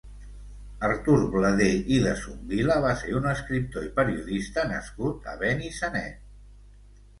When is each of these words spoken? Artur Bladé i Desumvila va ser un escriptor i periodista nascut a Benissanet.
Artur 0.85 1.17
Bladé 1.35 1.67
i 1.97 1.99
Desumvila 2.05 2.79
va 2.87 2.95
ser 3.03 3.13
un 3.21 3.29
escriptor 3.35 3.87
i 3.91 3.93
periodista 4.01 4.67
nascut 4.75 5.31
a 5.35 5.39
Benissanet. 5.47 6.21